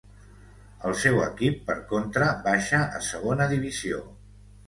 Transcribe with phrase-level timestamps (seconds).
[0.87, 4.01] El seu equip, per contra, baixa a Segona Divisió.